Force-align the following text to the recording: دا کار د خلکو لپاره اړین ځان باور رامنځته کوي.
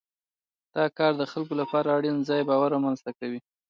دا 0.75 0.85
کار 0.97 1.11
د 1.17 1.23
خلکو 1.31 1.53
لپاره 1.61 1.87
اړین 1.97 2.17
ځان 2.27 2.41
باور 2.49 2.69
رامنځته 2.75 3.11
کوي. 3.19 3.39